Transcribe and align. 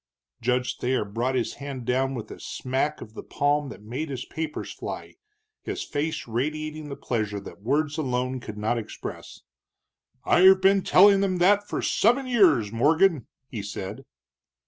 Judge 0.41 0.77
Thayer 0.77 1.05
brought 1.05 1.35
his 1.35 1.53
hand 1.61 1.85
down 1.85 2.15
with 2.15 2.31
a 2.31 2.39
smack 2.39 3.01
of 3.01 3.13
the 3.13 3.21
palm 3.21 3.69
that 3.69 3.83
made 3.83 4.09
his 4.09 4.25
papers 4.25 4.71
fly, 4.71 5.13
his 5.61 5.83
face 5.83 6.27
radiating 6.27 6.89
the 6.89 6.95
pleasure 6.95 7.39
that 7.39 7.61
words 7.61 7.99
alone 7.99 8.39
could 8.39 8.57
not 8.57 8.79
express. 8.79 9.41
"I've 10.25 10.59
been 10.59 10.81
telling 10.81 11.21
them 11.21 11.37
that 11.37 11.67
for 11.67 11.83
seven 11.83 12.25
years, 12.25 12.71
Morgan!" 12.71 13.27
he 13.47 13.61
said. 13.61 14.03